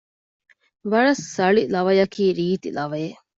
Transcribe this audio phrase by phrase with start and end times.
[0.91, 3.19] ވަރަށް ސަޅި ލަވަޔަކީ ރީތި ލަވައެއް